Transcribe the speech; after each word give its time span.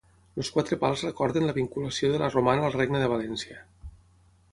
Els 0.43 0.47
quatre 0.53 0.77
pals 0.83 1.03
recorden 1.07 1.45
la 1.49 1.55
vinculació 1.57 2.09
de 2.13 2.21
la 2.23 2.31
Romana 2.37 2.65
al 2.71 2.73
Regne 2.77 3.03
de 3.05 3.11
València. 3.13 3.59